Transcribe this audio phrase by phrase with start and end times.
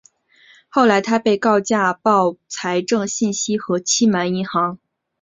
[0.67, 4.79] 后来他被告假报财政信息和欺骗银行。